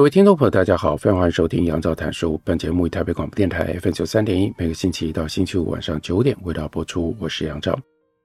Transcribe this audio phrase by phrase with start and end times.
[0.00, 2.40] 各位听众朋友，大家好，非常欢迎收听杨照谈书。
[2.42, 7.14] 本节目以台北广播电台 FM 九三点一，每个星期一到星期五晚上九点为大家播出。
[7.20, 7.78] 我是杨照，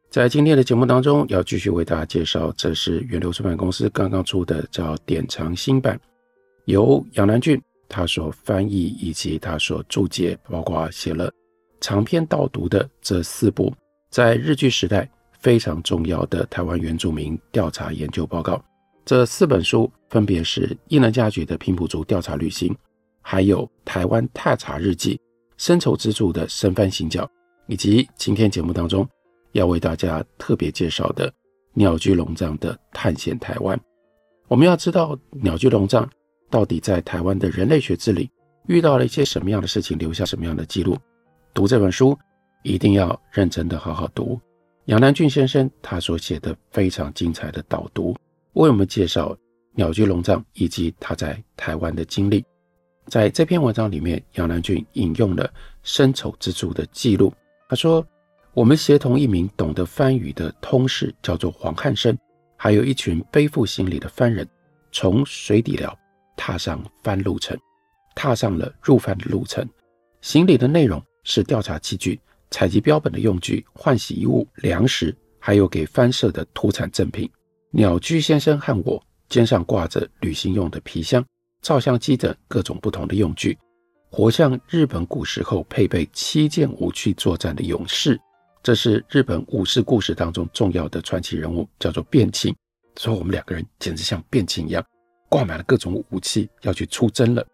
[0.09, 5.97] 在今天的节目当中，要继续为大家介绍，这是远流出版公司刚刚出的叫《典藏新版》，
[6.63, 11.29] 由杨南俊他所翻译以及他所注解，包括写了
[11.81, 13.73] 长篇导读的这四部
[14.09, 15.09] 在日据时代
[15.41, 18.63] 非常重要的台湾原住民调查研究报告。
[19.05, 22.73] 这四本书分别是艺能家菊的《平埔族调查旅行》，
[23.21, 25.19] 还有台湾探查日记、
[25.57, 27.23] 深仇之助的《生番行脚》，
[27.67, 29.07] 以及今天节目当中
[29.51, 31.31] 要为大家特别介绍的
[31.75, 33.77] 鸟居龙藏的《探险台湾》。
[34.47, 36.09] 我们要知道鸟居龙藏
[36.49, 38.27] 到底在台湾的人类学之旅
[38.65, 40.97] 遇到了一些什么样的事情，留下什么样的记录。
[41.53, 42.17] 读这本书
[42.63, 44.39] 一定要认真的好好读。
[44.85, 48.15] 杨南俊先生他所写的非常精彩的导读。
[48.55, 49.37] 为我们介绍
[49.73, 52.43] 鸟居龙藏以及他在台湾的经历，
[53.07, 55.53] 在这篇文章里面，杨南郡引用了
[55.83, 57.33] 深丑之助的记录。
[57.67, 58.05] 他说
[58.55, 62.17] ：“我们协同一名懂得番语的通事，叫做黄汉生，
[62.55, 64.47] 还有一群背负行李的番人，
[64.93, 65.97] 从水底寮
[66.37, 67.57] 踏上番路程，
[68.15, 69.67] 踏上了入番的路程。
[70.21, 72.17] 行李的内容是调查器具、
[72.51, 77.29] 采集标本的用具、换洗衣物、粮食，还有给番社的土产赠品。”
[77.71, 81.25] 鸟居先生和我肩上挂着旅行用的皮箱、
[81.61, 83.57] 照相机等各种不同的用具，
[84.09, 88.19] 活像日本古时候配备七件武器作战的勇士。
[88.63, 92.55] 这是日本武士故事当中重要的传奇人物，叫做变庆。
[92.95, 94.83] 所以我们两个人简直像变庆一样，
[95.27, 97.45] 挂满了各种武器要去出征了。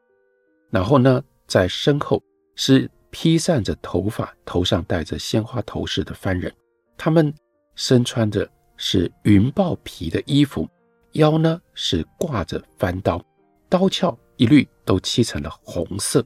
[0.70, 2.22] 然后呢，在身后
[2.56, 6.54] 是披散着头发、头上戴着鲜花头饰的番人，
[6.96, 7.34] 他们
[7.76, 8.48] 身穿着。
[8.84, 10.68] 是云豹皮的衣服，
[11.12, 13.24] 腰呢是挂着翻刀，
[13.70, 16.26] 刀鞘一律都漆成了红色，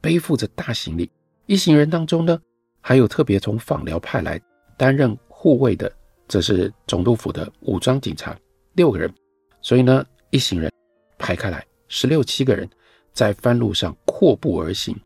[0.00, 1.10] 背负着大行李。
[1.44, 2.40] 一行人当中呢，
[2.80, 4.40] 还有特别从访辽派来
[4.78, 5.92] 担任护卫的，
[6.26, 8.34] 这是总督府的武装警察，
[8.72, 9.12] 六个人。
[9.60, 10.72] 所以呢，一行人
[11.18, 12.66] 排开来，十六七个人
[13.12, 14.98] 在番路上阔步而行。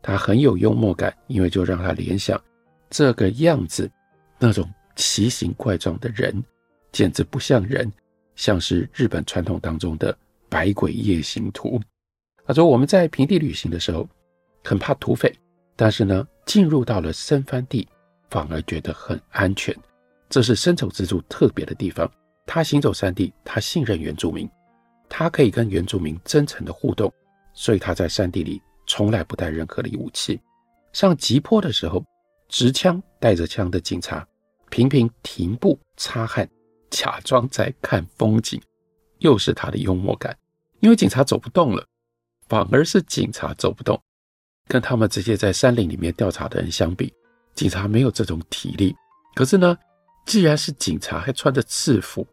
[0.00, 2.42] 他很有幽默感，因为就让他联想
[2.88, 3.90] 这个样子
[4.38, 4.66] 那种。
[4.98, 6.44] 奇形怪状的人，
[6.90, 7.90] 简直不像人，
[8.34, 10.14] 像是日本传统当中的
[10.48, 11.80] 百鬼夜行图。
[12.44, 14.06] 他说：“我们在平地旅行的时候，
[14.64, 15.32] 很怕土匪，
[15.76, 17.86] 但是呢，进入到了深番地，
[18.28, 19.72] 反而觉得很安全。
[20.28, 22.10] 这是深丑之助特别的地方。
[22.44, 24.50] 他行走山地，他信任原住民，
[25.08, 27.12] 他可以跟原住民真诚的互动，
[27.52, 30.40] 所以他在山地里从来不带任何的武器。
[30.92, 32.04] 上急坡的时候，
[32.48, 34.26] 持枪带着枪的警察。”
[34.70, 36.48] 频频停步擦汗，
[36.90, 38.60] 假装在看风景，
[39.18, 40.36] 又是他的幽默感。
[40.80, 41.84] 因为警察走不动了，
[42.48, 44.00] 反而是警察走不动。
[44.66, 47.12] 跟他们这些在山林里面调查的人相比，
[47.54, 48.94] 警察没有这种体力。
[49.34, 49.76] 可是呢，
[50.26, 52.26] 既然是警察，还穿着制服，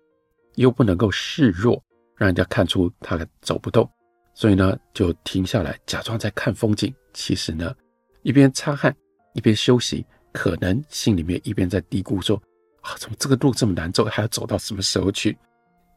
[0.55, 1.81] 又不能够示弱，
[2.17, 3.89] 让人家看出他走不动，
[4.33, 6.93] 所以呢，就停下来，假装在看风景。
[7.13, 7.73] 其实呢，
[8.21, 8.95] 一边擦汗，
[9.33, 10.05] 一边休息。
[10.35, 12.35] 可能心里面一边在嘀咕说
[12.83, 15.35] ：“啊，怎么这个路这么难走，还要走到什么时候去？”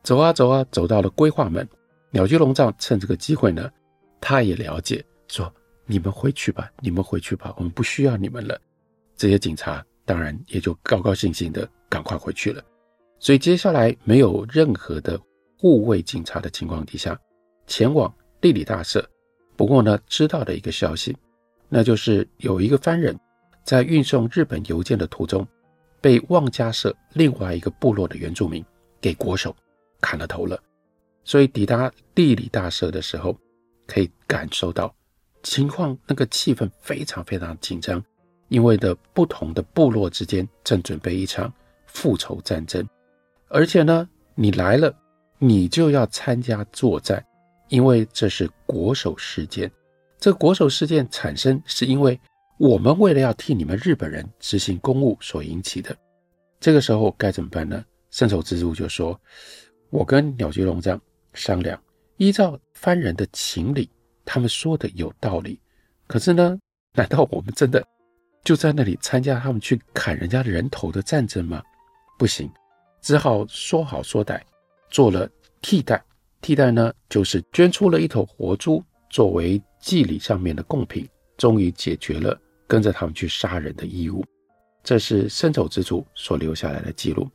[0.04, 1.69] 走啊走啊，走到了规划门。
[2.12, 3.69] 鸟居龙藏趁这个机会呢，
[4.21, 5.52] 他也了解，说
[5.87, 8.56] ：“你们回去吧，你们回去吧，我们不需要你们了。”
[9.17, 12.62] 这些警察当然也就高高兴兴的赶快回去了。
[13.19, 15.20] 所以接下来没有任何的
[15.58, 17.19] 护卫警察的情况底下，
[17.67, 19.05] 前往力里大社。
[19.56, 21.14] 不过呢，知道的一个消息，
[21.69, 23.19] 那就是有一个番人。
[23.69, 25.47] 在运送日本邮件的途中，
[26.00, 28.65] 被望家社另外一个部落的原住民
[28.99, 29.55] 给国手
[30.00, 30.59] 砍了头了。
[31.23, 33.38] 所以抵达地理大社的时候，
[33.87, 34.94] 可以感受到
[35.43, 38.03] 情况，那个气氛非常非常紧张，
[38.49, 41.53] 因为的不同的部落之间正准备一场
[41.88, 42.88] 复仇战争，
[43.49, 44.91] 而且呢，你来了，
[45.37, 47.23] 你就要参加作战，
[47.69, 49.70] 因为这是国手事件。
[50.19, 52.19] 这国手事件产生是因为。
[52.58, 55.96] 我们为了要替你们日本人执行公务所引起的，
[56.58, 57.84] 这个时候该怎么办呢？
[58.10, 59.19] 圣手之助就说
[59.90, 61.00] ：“我跟鸟居龙藏
[61.34, 61.81] 商量，
[62.16, 63.88] 依照番人的情理，
[64.25, 65.60] 他们说的有道理。
[66.08, 66.58] 可是呢，
[66.94, 67.87] 难道我们真的
[68.43, 71.62] 就在那里参加他们去砍人家的人头的战争吗？
[72.19, 72.50] 不行，
[73.00, 74.40] 只好说好说歹，
[74.90, 75.31] 做了
[75.62, 76.02] 替代。
[76.40, 82.37] 替代呢，就是捐出了一头活猪作为祭礼上面的贡品，终于解决了
[82.69, 84.25] 跟着他们去杀人的义务。
[84.85, 87.29] 这是森丑之助所留下来的记录。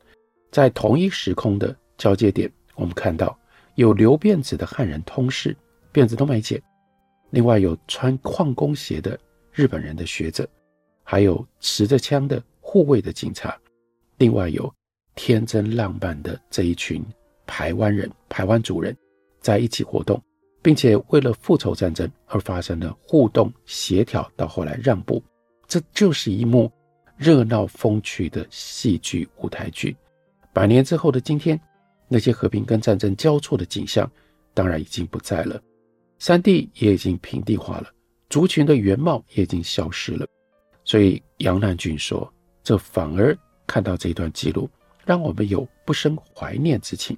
[0.50, 3.38] 在同一时空的交接点，我们看到
[3.74, 5.54] 有留辫子的汉人通事，
[5.92, 6.58] 辫子都没剪；
[7.30, 9.18] 另外有穿矿工鞋的
[9.52, 10.48] 日本人的学者，
[11.02, 13.56] 还有持着枪的护卫的警察，
[14.18, 14.72] 另外有
[15.14, 17.04] 天真浪漫的这一群
[17.46, 18.96] 台湾人、台湾族人
[19.40, 20.20] 在一起活动，
[20.64, 25.22] 并且为了复仇战争而发生的互动、协调，到后来让步，
[25.68, 26.72] 这就是一幕
[27.18, 29.94] 热闹风趣的戏剧舞台剧。
[30.54, 31.60] 百年之后的今天，
[32.08, 34.10] 那些和平跟战争交错的景象，
[34.54, 35.60] 当然已经不在了，
[36.18, 37.90] 山地也已经平地化了，
[38.30, 40.26] 族群的原貌也已经消失了。
[40.82, 42.32] 所以杨南郡说，
[42.62, 43.36] 这反而
[43.66, 44.66] 看到这一段记录，
[45.04, 47.14] 让我们有不生怀念之情。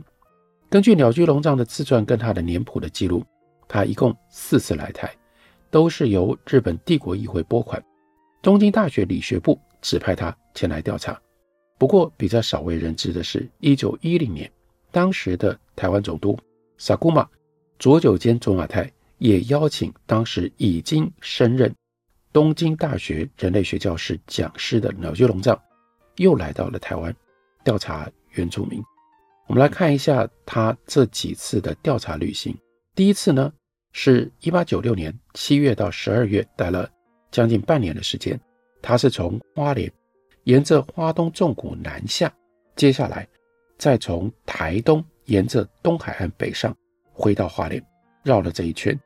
[0.68, 3.24] 根据鸟居龙藏的自传跟他的年谱的记录，
[3.68, 5.14] 他一共四次来台，
[5.70, 7.82] 都是由日本帝国议会拨款，
[8.42, 11.20] 东京大学理学部指派他前来调查。
[11.78, 14.50] 不过比较少为人知的是，一九一零年，
[14.90, 16.38] 当时的台湾总督
[16.78, 17.28] 萨古玛
[17.78, 21.74] 佐久间卓马太也邀请当时已经升任
[22.32, 25.58] 东京大学人类学教室讲师的鸟居龙藏，
[26.16, 27.14] 又来到了台湾
[27.64, 28.82] 调查原住民。
[29.46, 32.56] 我们来看一下他这几次的调查旅行。
[32.96, 33.52] 第一次呢，
[33.92, 36.90] 是一八九六年七月到十二月，待了
[37.30, 38.40] 将近半年的时间。
[38.80, 39.92] 他是从花莲
[40.44, 42.34] 沿着花东纵谷南下，
[42.74, 43.28] 接下来
[43.76, 46.74] 再从台东沿着东海岸北上，
[47.12, 47.84] 回到花莲，
[48.22, 48.98] 绕了这一圈。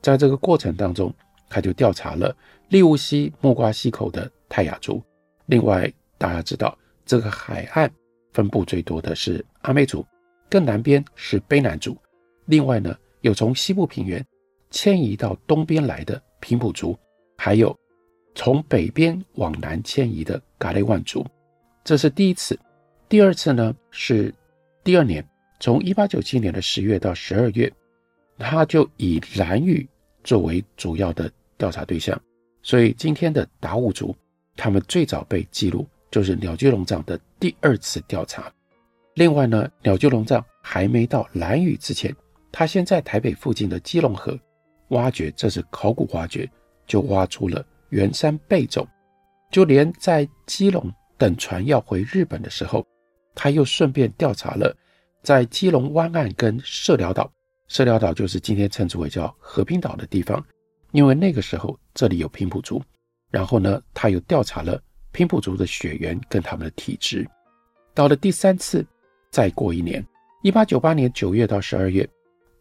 [0.00, 1.12] 在这个过程当中，
[1.50, 2.34] 他就调查了
[2.68, 5.02] 立雾溪木瓜溪口的泰雅族。
[5.44, 7.92] 另外，大家知道这个海岸。
[8.32, 10.04] 分布最多的是阿美族，
[10.50, 11.96] 更南边是卑南族。
[12.46, 14.22] 另外呢，有从西部平原
[14.70, 16.94] 迁移到东边来的平埔族，
[17.38, 17.74] 还有
[18.34, 21.26] 从北边往南迁移的噶雷万族。
[21.82, 22.58] 这是第一次。
[23.08, 24.32] 第二次呢，是
[24.82, 25.26] 第二年，
[25.58, 27.72] 从一八九七年的十月到十二月，
[28.38, 29.88] 他就以兰屿
[30.22, 32.20] 作为主要的调查对象。
[32.62, 34.14] 所以今天的达悟族，
[34.54, 35.86] 他们最早被记录。
[36.10, 38.52] 就是鸟居龙藏的第二次调查。
[39.14, 42.14] 另外呢，鸟居龙藏还没到兰屿之前，
[42.56, 44.38] 他先在台北附近的基隆河
[44.90, 46.48] 挖掘，这是考古挖掘，
[46.86, 48.86] 就挖出了圆山贝塚。
[49.50, 52.86] 就连在基隆等船要回日本的时候，
[53.34, 54.72] 他又顺便调查了
[55.20, 57.28] 在基隆湾岸跟社寮岛，
[57.66, 60.40] 社寮岛就是今天称之为叫和平岛的地方，
[60.92, 62.80] 因为那个时候这里有平埔族。
[63.32, 64.80] 然后呢，他又调查了。
[65.10, 67.28] 平埔族的血缘跟他们的体质，
[67.94, 68.84] 到了第三次，
[69.30, 70.04] 再过一年，
[70.42, 72.08] 一八九八年九月到十二月，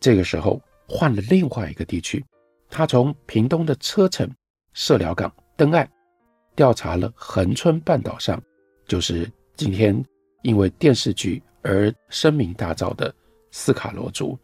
[0.04, 2.22] 这个时候换了另外一个地区，
[2.70, 4.30] 他从屏东的车城
[4.74, 5.90] 社寮港登岸，
[6.58, 8.44] 调查了恒春半岛上，
[8.86, 10.04] 就是今天
[10.42, 13.16] 因为电视剧而声名大噪的
[13.52, 14.38] 斯卡罗族，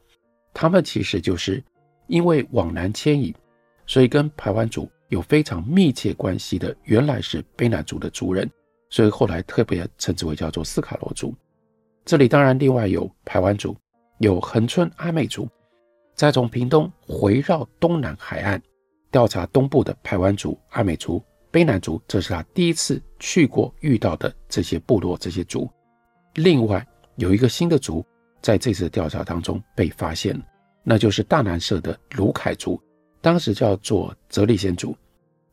[0.54, 1.62] 他们其实就是
[2.08, 3.36] 因为往南迁移，
[3.86, 4.90] 所以跟排湾族。
[5.10, 8.50] 有非常密切关系的，原来是卑南族的族人，
[8.92, 11.36] 所以后来特别称之为叫做斯卡罗族。
[12.06, 13.76] 这里当然另外有排湾族，
[14.20, 15.50] 有恒春阿美族。
[16.14, 18.62] 再从屏东回绕东南海岸
[19.10, 25.70] 调查东部的排湾族、阿美族、卑南族，这是他第一次去过遇到的这些部落、这些族。
[26.36, 26.86] 另外
[27.16, 28.06] 有一个新的族
[28.42, 30.38] 在这次调查当中被发现，
[30.84, 32.80] 那就是大南社的鲁凯族。
[33.22, 34.96] 当时叫做泽里先族，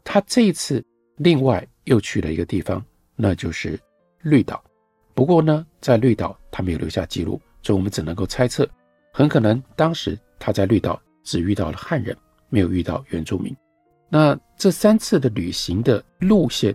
[0.05, 0.85] 他这一次
[1.17, 3.79] 另外又去了一个地方，那就是
[4.23, 4.63] 绿岛。
[5.15, 8.65] 不过呢，在绿岛他没有留下记录，所以我们只能够猜测，
[9.13, 12.17] 很可能当时他在绿岛只遇到了汉人，
[12.49, 13.53] 没有遇到原住民。
[14.09, 16.73] 那这三次的旅行的路线，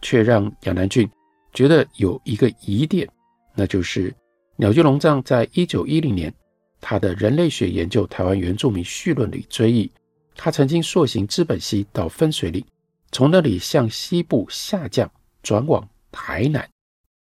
[0.00, 1.10] 却让杨南郡
[1.52, 3.08] 觉得有一个疑点，
[3.52, 4.14] 那就是
[4.54, 6.32] 鸟居龙藏在一九一零年
[6.80, 9.90] 他的人类学研究台湾原住民序论里追忆。
[10.36, 12.64] 他曾经溯行知本溪到分水岭，
[13.10, 15.10] 从那里向西部下降，
[15.42, 16.64] 转往台南。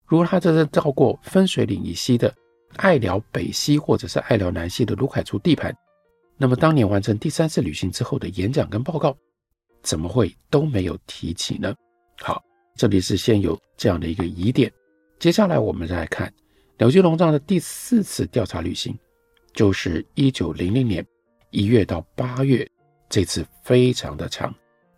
[0.05, 2.33] 如果他这是绕过分水岭以西的
[2.77, 5.75] 爱聊北溪或者是爱聊南溪的鲁凯族地盘，
[6.37, 9.15] 那么当年完成第三次旅行之后的演讲跟报告，
[9.81, 11.73] 怎么会都没有提起呢？
[12.21, 12.41] 好，
[12.75, 14.71] 这里是先有这样的一个疑点。
[15.19, 16.31] 接下来我们再来看
[16.77, 18.97] 鸟居龙藏的第四次调查旅行，
[19.53, 21.05] 就是一九零零年
[21.51, 22.69] 一月到八月，
[23.09, 24.53] 这次非常的长，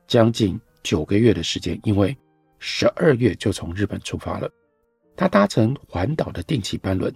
[0.07, 2.17] 将近九个月的时间，因为
[2.57, 4.50] 十二月就从日本出发了。
[5.15, 7.13] 他搭乘环岛的定期班轮，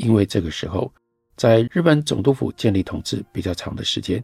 [0.00, 0.90] 因为这个时候
[1.36, 4.22] 在日本总督府建立统治比较长的时间，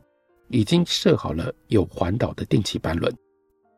[0.49, 3.14] 已经设好了有环岛的定期班轮，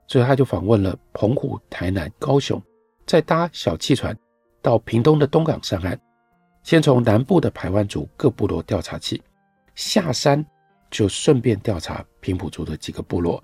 [0.07, 2.63] 所以他就访问了澎湖、台南、高雄，
[3.05, 4.17] 再搭小汽船。
[4.61, 5.99] 到屏东的东港上岸，
[6.65, 9.23] 先从南部的排湾族各部落调查起，
[9.77, 10.45] 下山
[10.91, 13.43] 就顺便调查平埔族的几个部落，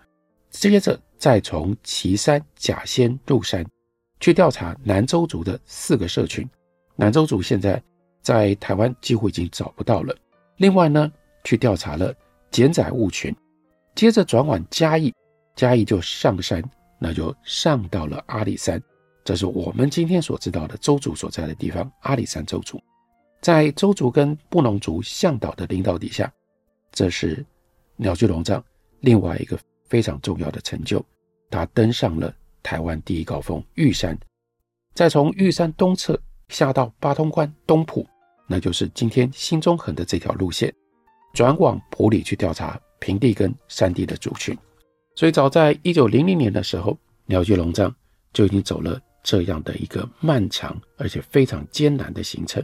[0.51, 3.65] 接着再从旗山、甲仙入山
[4.19, 6.47] 去调查南州族的四个社群。
[6.97, 7.83] 南州族现在
[8.25, 10.17] 在台湾几乎已经找不到了。
[10.57, 11.13] 另外呢，
[11.45, 12.13] 去调查了
[12.51, 13.35] 简仔物群，
[13.95, 15.15] 接着转往嘉义，
[15.55, 16.63] 嘉义就上山，
[16.99, 18.83] 那就上到了阿里山。
[19.25, 22.83] 这是我们今天所知道的邹族所在的地方，阿里山邹族，
[23.41, 26.33] 在邹族跟布农族向导的领导底下，
[26.93, 27.45] 这是
[27.97, 28.63] 鸟居龙藏
[29.01, 31.05] 另外一个非常重要的成就。
[31.51, 34.19] 他登上了台湾第一高峰玉山，
[34.95, 38.07] 再从玉山东侧下到八通关东埔，
[38.47, 40.73] 那就是今天新中横的这条路线，
[41.33, 44.57] 转往埔里去调查平地跟山地的族群。
[45.15, 47.95] 所以早在一九零零年的时候，鸟居龙藏
[48.33, 49.01] 就已经走了。
[49.27, 52.63] 这样的一个漫长而且非常艰难的行程，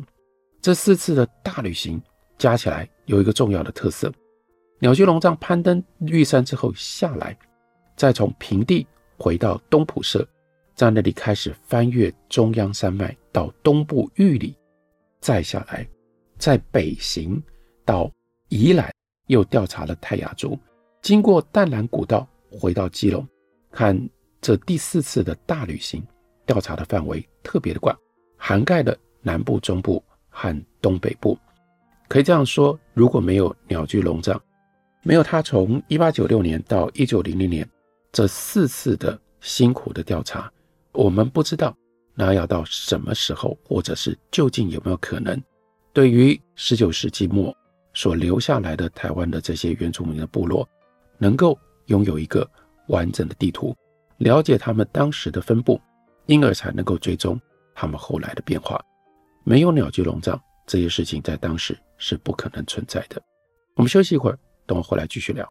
[0.60, 1.98] 这四次的大旅行
[2.36, 4.12] 加起来有一个重要的特色：
[4.78, 7.34] 鸟居龙藏攀登玉山之后下来，
[7.96, 10.22] 再从平地回到东埔社，
[10.74, 14.54] 在那里开始翻越中央山脉到东部玉里，
[15.20, 15.86] 再下来，
[16.38, 17.42] 在北行
[17.84, 18.10] 到
[18.48, 18.90] 宜兰，
[19.26, 20.58] 又调查了泰雅族，
[21.02, 23.26] 经过淡兰古道回到基隆，
[23.70, 24.08] 看
[24.40, 26.02] 这第四次的大旅行。
[26.46, 27.96] 调查的范围特别的广，
[28.36, 31.38] 涵盖了南部、中部和东北部。
[32.08, 34.42] 可以这样说，如果没有鸟居龙藏，
[35.04, 37.68] 没有他从一八九六年到一九零零年
[38.10, 40.50] 这四次的辛苦的调查，
[40.90, 41.76] 我们不知道
[42.20, 45.42] 那要到什么时候，或者是究竟有没有可能，
[45.94, 47.56] 对于十九世纪末
[47.94, 50.68] 所留下来的台湾的这些原住民的部落，
[51.16, 52.46] 能够拥有一个
[52.88, 53.74] 完整的地图，
[54.18, 55.80] 了解他们当时的分布。
[56.26, 57.40] 因而才能够追踪
[57.74, 58.80] 他们后来的变化。
[59.42, 63.20] 没有鸟居龙藏，这些事情在当时是不可能存在的。
[63.74, 65.50] 我们休息一会儿，等我回来继续聊。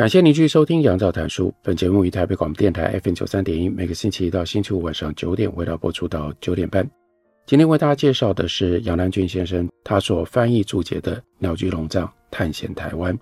[0.00, 1.52] 感谢您继续收听杨照谈书。
[1.62, 6.90] 本节目于台北广播电台 FM 九三点一，每个星期一到星期五晚上九点，为大家播出到九点半。
[7.44, 13.14] 今天为大家介绍的是杨南郡先生他所翻译注解的《鸟居龙藏探险台湾》。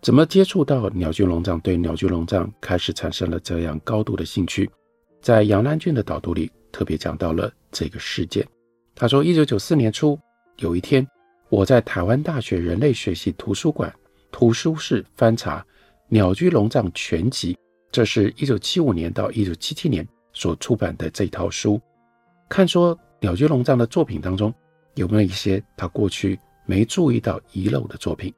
[0.00, 1.58] 怎么接触到鸟居龙藏？
[1.58, 4.70] 对鸟居龙藏开始产生了这样高度的兴趣。
[5.20, 8.46] 在杨南郡的导读里特别讲到了这个事件。
[8.94, 10.16] 他说，一九九四年初
[10.58, 11.04] 有一天，
[11.48, 13.92] 我在台湾大学人类学系图书馆
[14.30, 15.58] 图书室翻查。
[16.12, 17.54] 《鸟居龙藏全集》，
[17.90, 21.80] 这是一九七五年到一九七七年所出版的这套书。
[22.50, 24.52] 看说鸟居龙藏的作品当中
[24.92, 28.30] 有没有一些他过去没注意到遗漏的作品，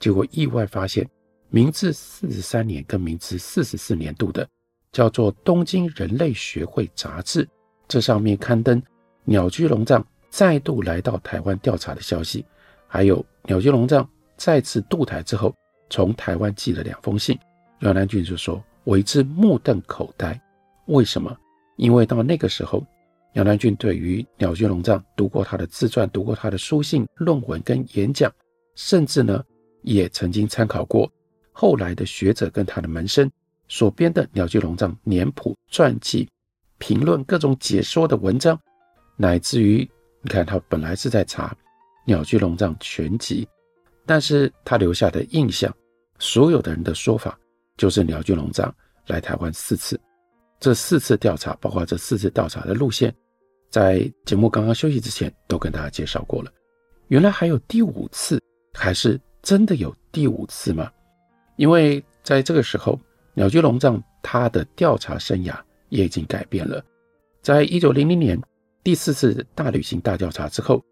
[0.00, 1.08] 结果意外发现，
[1.50, 4.44] 明治四十三年跟明治四十四年度的
[4.90, 7.44] 叫做《东京人类学会杂志》，
[7.86, 8.82] 这上面刊登
[9.22, 12.44] 鸟居龙藏再度来到台湾调查的消息，
[12.88, 14.04] 还有鸟居龙藏
[14.36, 15.54] 再次渡台之后。
[15.90, 17.38] 从台湾寄了两封信，
[17.80, 20.40] 杨南郡就说为之目瞪口呆。
[20.86, 21.36] 为什么？
[21.76, 22.86] 因为到那个时候，
[23.34, 28.32] 杨南俊对于鸟居龙藏读过他的自传，读过他的书信、论文跟演讲，
[28.74, 29.44] 甚至呢，
[29.82, 31.10] 也曾经参考过
[31.52, 33.30] 后来的学者跟他的门生
[33.68, 36.28] 所编的鸟居龙藏年谱、传记、
[36.78, 38.58] 评论、各种解说的文章，
[39.16, 39.88] 乃至于
[40.22, 41.56] 你看他本来是在查
[42.04, 43.46] 鸟居龙藏全集，
[44.10, 45.72] 但是他留下的印象。
[46.18, 47.38] 所有的人的说法
[47.76, 48.74] 就是鸟居龙藏
[49.06, 49.98] 来台湾四次，
[50.58, 53.14] 这四次调查，包括这四次调查的路线，
[53.70, 56.50] 在节目刚刚休息之前都跟大家介绍过了。
[57.06, 58.42] 原来还有第五次，
[58.74, 60.90] 还是真的有第五次吗？
[61.56, 62.98] 因为在这个时候，
[63.34, 65.56] 鸟居龙藏他的调查生涯
[65.88, 66.84] 也已经改变了。
[67.42, 68.36] 在一九零零年
[68.82, 70.84] 第四次大旅行大调查之后，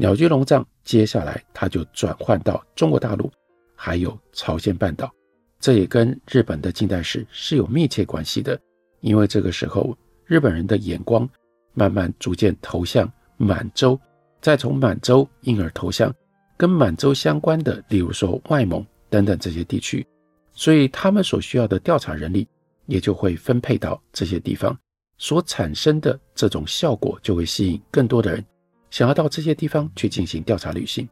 [0.00, 3.28] 鸟居龙藏接下来他就转换到中国大陆，
[3.74, 5.12] 还有朝鲜半岛。
[5.58, 8.56] 这也跟日本的近代史是有密切关系的，
[9.00, 11.28] 因为这个时候日本人的眼光
[11.74, 13.98] 慢慢逐渐投向满洲，
[14.40, 16.14] 再从满洲因而投向
[16.56, 20.06] 跟满洲相关的，例如说外蒙等等这些地区，
[20.52, 22.46] 所以他们所需要的调查人力
[22.86, 24.78] 也就会分配到这些地方，
[25.16, 28.44] 所产生的这种效果就会吸引更多的人
[28.90, 31.08] 想要到这些地方去进行调查旅行。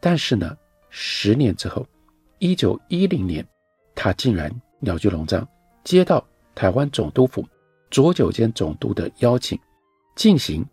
[0.00, 0.56] 但是呢，
[0.90, 1.86] 十年之后，
[2.38, 3.46] 一九一零年。
[4.00, 4.48] 他竟然
[4.78, 5.44] 鸟居龙藏
[5.82, 6.24] 接到
[6.54, 7.44] 台湾总督府
[7.90, 9.58] 佐久间总督的邀请，
[10.14, 10.64] 进行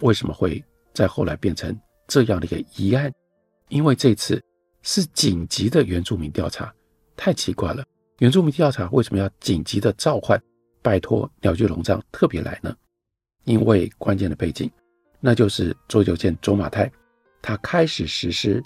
[0.00, 0.60] 为什么会
[0.92, 1.72] 在后来变成
[2.08, 3.14] 这样的一个疑案？
[3.68, 4.42] 因为这次
[4.82, 6.74] 是紧急的原住民调查，
[7.16, 7.86] 太奇怪了。
[8.18, 10.42] 原住民调查为什么要紧急的召唤，
[10.82, 12.74] 拜托鸟居龙藏特别来呢？
[13.44, 14.68] 因为关键的背景，
[15.20, 16.90] 那就是佐久间卓玛泰
[17.42, 18.62] 他开始实施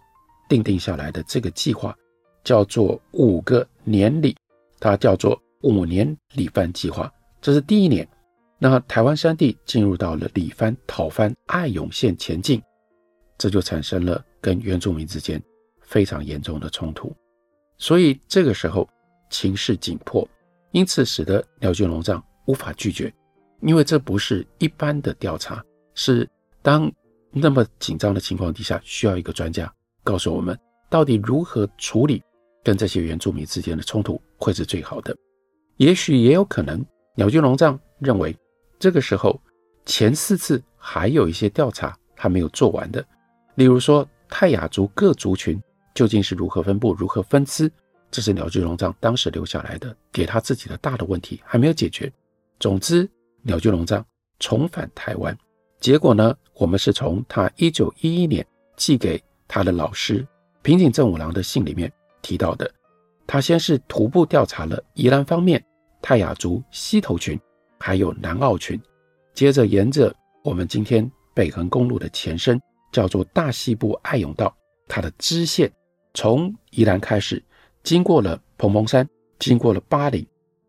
[0.48, 1.96] 定定下来的这个计划。
[2.44, 4.36] 叫做五个年里，
[4.80, 7.08] 它叫做五年里番计划。
[7.40, 8.04] 这是第一年，
[8.58, 12.60] 那台湾山地进入到了里番讨番爱永县前进，
[13.38, 15.40] 这就产生了跟原住民之间
[15.82, 17.14] 非常严重的冲突。
[17.78, 18.88] 所以这个时候
[19.30, 20.28] 情势紧迫，
[20.72, 23.14] 因此使得鸟居龙藏无法拒绝，
[23.60, 26.28] 因为这不是一般的调查，是
[26.62, 26.90] 当
[27.30, 32.22] 那么紧张的情况底下，需要一个专家告诉我们到底如何处理。
[32.64, 35.12] 跟这些原住民之间的冲突会是最好的，
[35.78, 36.80] 也许也有可能，
[37.16, 38.32] 鸟居龙藏认为
[38.78, 39.36] 这个时候
[39.84, 43.04] 前四次还有一些调查还没有做完的，
[43.56, 45.60] 例如说泰雅族各族群
[45.92, 47.68] 究竟是如何分布、如何分支，
[48.12, 52.12] 这是鸟居龙藏当时留下来的给他自己的大的问题还没有解决。
[52.60, 53.10] 总之，
[53.42, 54.06] 鸟居龙藏
[54.38, 55.36] 重返台湾，
[55.82, 60.24] 结果呢，我们是从他一九一一年寄给他的老师
[60.62, 61.92] 平井正五郎的信里面。
[62.22, 62.72] 提到的，
[63.26, 65.60] 他先是徒步调查了宜兰方面
[66.00, 67.36] 泰雅族溪头群，
[67.80, 68.80] 还有南澳群，
[69.34, 70.14] 接着沿着
[70.44, 75.68] 我们今天北横公路的前身，叫做大西部爱永道，它的支线
[76.14, 77.42] 从宜兰开始，
[77.82, 79.04] 经过了蓬蓬山，
[79.40, 80.28] 经过了八里，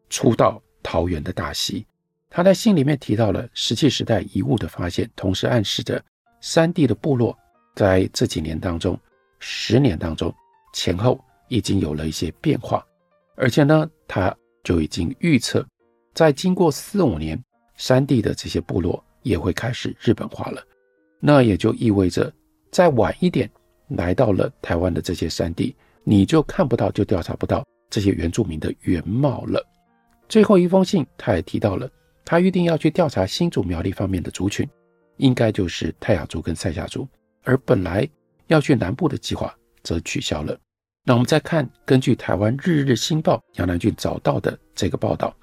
[0.10, 1.86] 出到桃园的大溪。
[2.34, 6.04] 他在信里面提到了石器时代遗物的发现，同时暗示着
[6.41, 7.38] 山地的部落
[7.76, 9.00] 在这几年当中，
[9.39, 10.34] 十年当中
[10.74, 11.17] 前后。
[11.50, 12.84] 已经有了一些变化，
[13.36, 15.63] 而且呢，他就已经预测，
[16.15, 17.39] 在经过四五年，
[17.76, 20.63] 山地的这些部落也会开始日本化了。
[21.19, 22.34] 那也就意味着，
[22.72, 23.48] 再晚一点
[23.89, 29.63] 来到了台湾的这些山地，你就看不到，就调查不到这些原住民的原貌了。
[30.28, 31.88] 最后一封信，他也提到了，
[32.26, 34.68] 他预定要去调查新竹苗栗方面的族群，
[35.18, 37.08] 应该就是泰雅族跟赛夏族，
[37.44, 38.08] 而本来
[38.48, 40.58] 要去南部的计划则取消了。
[41.06, 45.36] 那我们再看，根据台湾《日日新报》杨南郡找到的这个报道，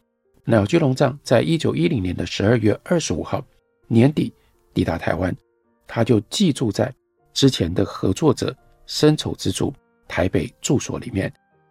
[0.45, 3.45] 鸟居龙藏在一九一零年的十二月二十五号
[3.87, 4.33] 年底
[4.73, 5.37] 抵达台湾，
[5.87, 6.91] 他就寄住在
[7.35, 9.73] 之前的合作者深丑之助
[10.09, 11.31] 台北住所里面。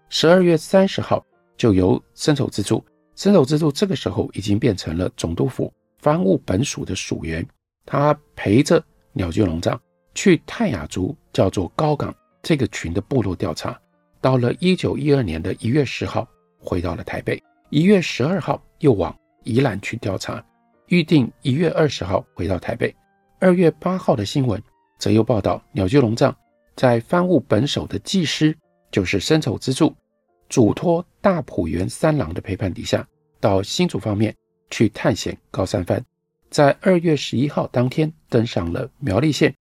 [0.10, 1.26] 十二月三十号
[1.58, 2.86] 就由深丑之助，
[3.20, 7.46] 森丑之助这个时候已经变成了总督府番务本署的署员，
[7.86, 9.78] 他陪着鸟居龙藏
[10.16, 12.16] 去泰雅族叫做高岗。
[12.42, 13.78] 这个群的部落调查，
[14.22, 16.26] 到了一九一二年的一月十号，
[16.58, 17.44] 回到了台北。
[17.70, 20.42] 一月十二号又往宜兰去调查，
[20.88, 22.96] 预定一月二十号回到台北。
[23.38, 24.64] 二月八号的新闻
[24.98, 26.34] 则又报道，鸟居龙藏
[26.78, 28.58] 在番务本守的技师，
[28.90, 29.94] 就是森丑之助，
[30.50, 33.08] 嘱托大埔原三郎的陪伴底下，
[33.40, 34.36] 到新竹方面
[34.70, 36.04] 去探险高山番，
[36.50, 39.56] 在二月十一号当天登上了苗栗县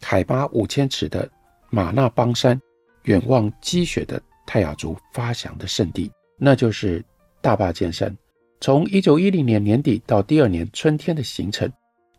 [0.00, 1.28] 海拔五千尺的。
[1.70, 2.60] 马那邦山，
[3.02, 7.04] 远望积雪的泰雅族发祥的圣地，那就是
[7.40, 8.16] 大霸尖山。
[8.60, 11.68] 从一九一零年年底到第二年春天的行程，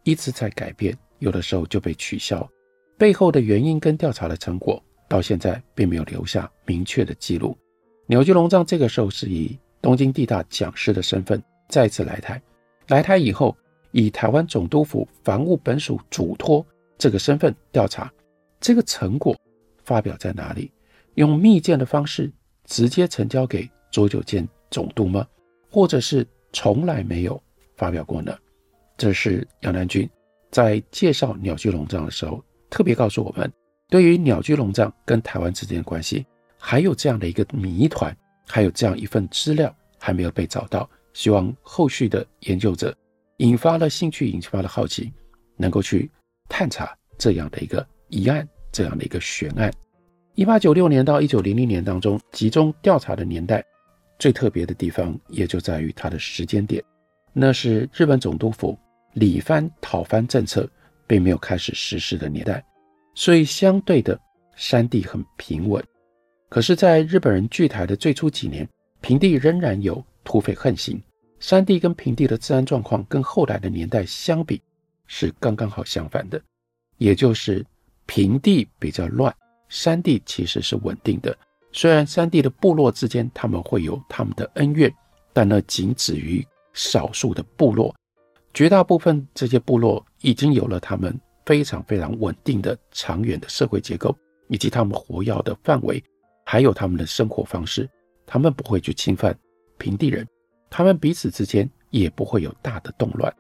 [0.04, 2.46] 一直在改变，有的时候就被取消。
[2.98, 7.58] 背后的原因跟调查的成果，到现在并没有留下明确的记录。
[8.08, 12.42] 鸟居龙藏这个时候是以东京地大讲师的身份再次来台，
[12.88, 13.56] 来台以后，
[13.92, 16.66] 以台湾总督府防务本署嘱托
[16.98, 18.12] 这个身份调查，
[18.60, 19.36] 这个成果。
[19.84, 20.72] 发表在哪里？
[21.14, 22.32] 用密件的方式
[22.66, 25.28] 直接呈交给佐久间总督吗？
[25.70, 27.40] 或者是从来没有
[27.78, 28.36] 发表过呢？
[28.98, 30.10] 这是杨南军
[30.50, 33.52] 在介绍鸟居龙藏的时候特别告诉我们，
[33.88, 36.26] 对于鸟居龙藏跟台湾之间的关系，
[36.68, 38.12] 还有这样的一个谜团，
[38.48, 42.92] 还有这样一份资料还没有被找到，希望后续的研究者
[43.38, 45.14] 引发了兴趣，引发了好奇，
[45.58, 46.10] 能够去
[46.50, 49.72] 探查这样的一个疑案，这样的一个悬案。
[50.34, 53.64] 一八九六年到一九零零年当中，集中调查的年代，
[54.18, 56.84] 最特别的地方也就在于它的时间点，
[57.32, 58.76] 那是日本总督府
[59.14, 60.68] 里藩讨藩政策
[61.06, 62.66] 并没有开始实施的年代，
[63.14, 64.20] 所以相对的
[64.56, 65.80] 山地很平稳。
[66.56, 68.66] 可是，在日本人据台的最初几年，
[69.02, 70.98] 平地仍然有土匪横行，
[71.38, 74.62] 山地跟平地的治安状况跟后来的年代相比
[75.06, 76.42] 是刚刚好相反的，
[76.98, 77.66] 也就是
[78.06, 79.36] 平地比较乱。
[79.68, 81.38] 山地其实是稳定的，
[81.74, 84.90] 虽然山地的部落之间他们会有他们的恩怨，
[85.34, 86.42] 但那仅止于
[86.72, 87.94] 少数的部落，
[88.54, 96.02] 绝大部分这些部落已经有了他们非常非常稳定的长远的社会结构，以及他们活跃的范围，
[96.46, 97.90] 还有他们的生活方式，
[98.26, 99.38] 他们不会去侵犯
[99.78, 100.26] 平地人，
[100.70, 103.34] 他们彼此之间也不会有大的动乱。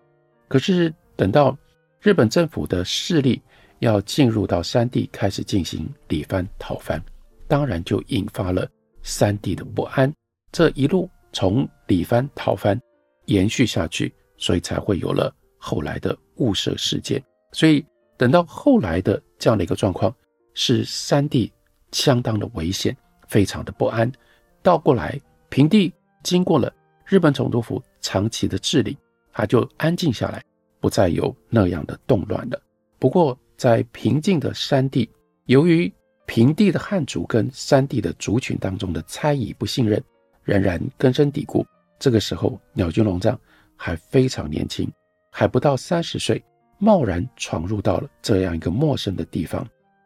[0.48, 1.58] 可是等到
[2.02, 3.41] 日本政府的势力，
[3.80, 7.02] 要进入到山地开始进行里藩讨藩，
[7.48, 8.68] 当然就引发了
[9.04, 10.12] 山地的不安。
[10.52, 12.80] 这一路从里藩讨藩
[13.26, 17.24] 延续下去，所以才会有了后来的雾社事件。
[17.52, 17.86] 所以
[18.18, 20.13] 等到后来的这样的一个状况，
[20.54, 21.52] 是山地
[21.91, 22.95] 相当的危险，
[23.28, 24.12] 非常的不安。
[24.62, 25.19] 倒过来，
[25.50, 25.93] 平地
[26.24, 26.74] 经过了
[27.06, 28.98] 日本总督府长期的治理，
[29.32, 30.43] 它就安静下来，
[30.80, 32.62] 不再有那样的动乱了。
[33.00, 35.10] 不过，在平静的山地，
[35.45, 35.91] 由于
[36.26, 40.02] 平地的汉族跟山地的族群当中的猜疑、不信任
[40.43, 41.65] 仍然根深蒂固。
[42.00, 43.39] 这个时候，鸟居龙藏
[43.76, 44.91] 还非常年轻，
[45.32, 46.43] 还不到三十岁，
[46.80, 49.65] 贸然闯入到了这样一个陌生的地方。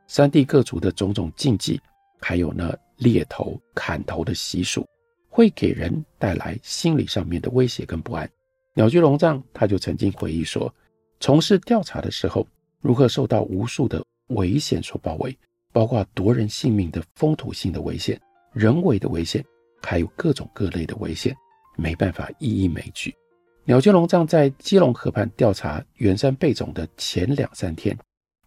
[0.09, 1.79] 山地各族的种种禁忌，
[2.19, 4.85] 还有呢猎头、砍头的习俗，
[5.29, 8.29] 会给人带来心理上面的威胁跟不安。
[8.73, 10.73] 鸟居龙藏他就曾经回忆说，
[11.21, 12.45] 从事调查的时候。
[12.81, 15.37] 如何受到无数的危险所包围，
[15.73, 18.17] 包括夺人性命的风土性的危险、
[18.53, 19.43] 人为的危险，
[19.81, 21.35] 还有各种各类的危险，
[21.75, 23.13] 没办法一一枚举。
[23.65, 27.93] 鸟居龙藏在基隆河畔调查圆山贝种的前两三天，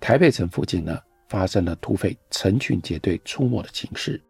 [0.00, 0.98] 台北城附近呢
[1.32, 4.20] 发生了土匪成群结队出没的情势，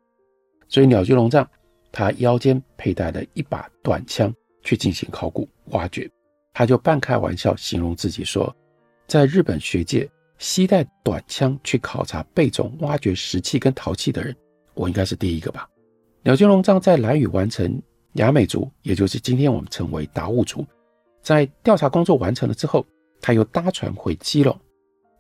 [0.68, 1.44] 所以鸟居龙藏
[1.90, 6.08] 他腰间佩戴了一把短枪去进行考古挖掘，
[6.54, 8.54] 他就半开玩笑形容自己说。
[9.08, 14.32] 在日本学界，携带短枪去考察贝种挖掘石器跟陶器的人，
[14.74, 15.68] 我应该是第一个吧。
[16.22, 20.64] 鸟居龙藏在兰屿完成雅美族，也就是今天我们称为达悟族，
[21.20, 22.86] 在调查工作完成了之后，
[23.20, 24.56] 他又搭船回基隆，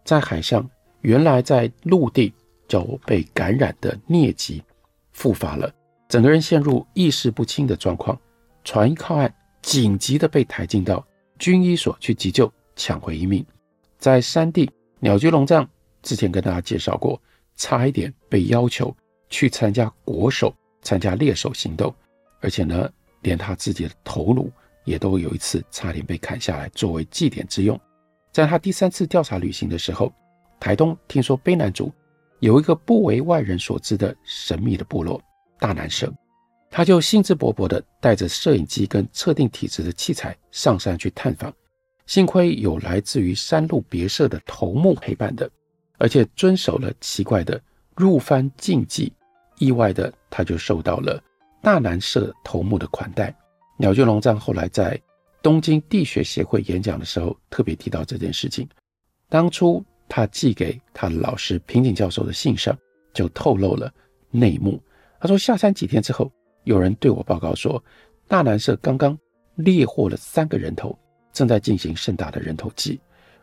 [0.04, 0.70] 在海上，
[1.02, 2.32] 原来在陆地
[2.66, 4.62] 就被感染的疟疾
[5.12, 5.72] 复发了，
[6.08, 8.18] 整个人陷入意识不清的状况，
[8.64, 11.04] 船一靠岸，紧急的被抬进到
[11.38, 13.44] 军医所去急救，抢回一命。
[13.98, 15.68] 在山地，鸟居龙藏
[16.02, 17.20] 之前跟大家介绍过，
[17.56, 18.94] 差一点被要求
[19.28, 21.94] 去参加国手、参加猎手行动，
[22.40, 24.50] 而且呢，连他自己的头颅
[24.84, 27.78] 也都有一次差点被砍下来作为祭典之用。
[28.32, 30.12] 在他第三次调查旅行的时候，
[30.62, 31.92] 台东听说卑南族
[32.38, 35.20] 有一个不为外人所知的神秘的部落
[35.58, 36.08] 大南社，
[36.70, 41.52] 他就兴致勃勃地带着摄影机跟测定体质的器材上山去探访。
[42.06, 45.50] 幸亏有来自于山路别社的头目陪伴的，
[45.98, 47.60] 而且遵守了奇怪的
[47.96, 49.12] 入藩禁忌，
[49.58, 51.20] 意外的他就受到了
[51.60, 53.36] 大南社头目的款待。
[53.76, 54.96] 鸟居龙藏后来在
[55.42, 58.68] 东京地学协会演讲的时候，特别提到这件事情。
[59.28, 62.76] 当初他寄给他老师平井教授的信上，
[63.14, 63.90] 就透露了
[64.30, 64.78] 内幕。
[65.18, 66.30] 他说下山几天之后，
[66.64, 67.82] 有人对我报告说，
[68.28, 69.18] 大南社刚刚
[69.54, 70.94] 猎获了三个人头。
[71.32, 73.00] 正在进行盛大的人头祭，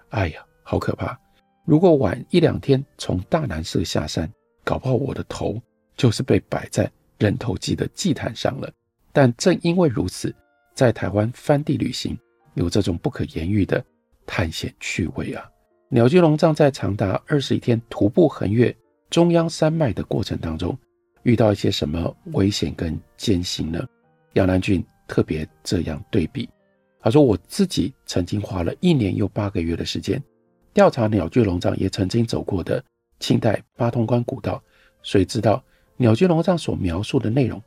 [0.09, 1.19] 哎呀，好可怕！
[1.65, 4.31] 如果晚一两天从大南社下山，
[4.63, 5.59] 搞不好我的头
[5.97, 8.71] 就是被摆在人头祭的祭坛上了。
[9.11, 10.31] 但正因为如此，
[10.75, 12.15] 在台湾番地旅行
[12.53, 13.83] 有这种不可言喻的
[14.27, 15.49] 探险趣味啊！
[15.91, 18.75] 鸟居龙藏在长达二十一天徒步横越
[19.09, 20.77] 中央山脉的过程当中，
[21.23, 23.83] 遇到一些什么危险跟艰辛呢？
[24.33, 26.47] 杨南俊特别这样对比。
[26.99, 30.21] 他说：“我自己曾经花了一年又八个月的时间
[30.75, 32.83] 调查鸟居龙藏也曾经走过的
[33.19, 34.61] 清代八通关古道，
[35.01, 35.63] 所以知道
[35.97, 37.59] 鸟居龙藏所描述的内容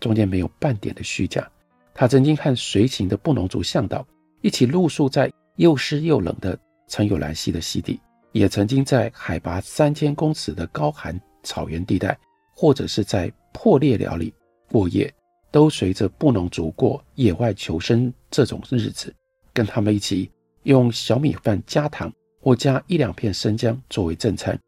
[0.00, 1.48] 中间没有半点的虚假。
[1.94, 4.04] 他曾经和随行的布农族向导
[4.40, 6.58] 一起露宿在又湿又冷的
[6.90, 8.00] 曾有兰溪的溪底，
[8.32, 12.18] 也曾经在海拔三千公尺的高寒草原地带，
[12.54, 14.34] 或者是在破裂寮里
[14.68, 15.12] 过夜，
[15.52, 19.14] 都随着布农族过野外求生这种日子，
[19.54, 20.28] 跟他们一起
[20.64, 24.58] 用小米饭加糖或加一两片生姜作为正餐。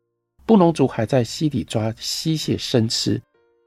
[0.46, 3.20] 布农族还在溪底抓溪蟹生吃。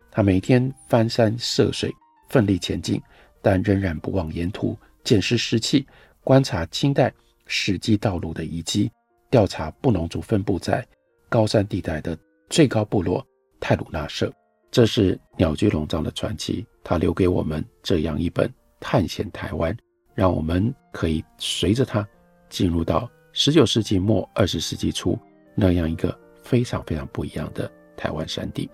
[0.09, 1.91] 他每天翻山涉水，
[2.29, 3.01] 奋力前进，
[3.41, 5.85] 但仍然不忘沿途捡拾湿气，
[6.23, 7.13] 观察清代
[7.45, 8.91] 史迹道路的遗迹，
[9.29, 10.85] 调查布农族分布在
[11.29, 12.17] 高山地带的
[12.49, 13.25] 最高部落
[13.59, 14.31] 泰鲁纳社。
[14.71, 19.75] 这是鸟居龙藏的传奇，他留给我们这样一本探险台湾，
[20.13, 22.05] 让我们可以随着他
[22.49, 25.17] 进入到十九世纪末二十世纪初
[25.55, 28.69] 那样一个非常非常不一样的台湾山地。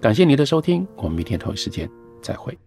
[0.00, 1.88] 感谢您的收听，我们明天同一时间
[2.22, 2.58] 再会。